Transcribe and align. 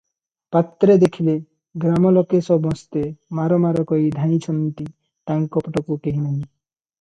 ପାତ୍ରେ 0.53 0.93
ଦେଖିଲେ 1.01 1.35
ଗ୍ରାମ 1.83 2.11
ଲୋକେ 2.15 2.39
ସମସ୍ତେ 2.47 3.03
ମାର 3.41 3.61
ମାର 3.67 3.85
କହି 3.93 4.09
ଧାଇଁଛନ୍ତି, 4.17 4.89
ତାଙ୍କ 5.33 5.65
ପଟକୁ 5.69 5.99
କେହି 6.09 6.25
ନାହିଁ। 6.25 6.41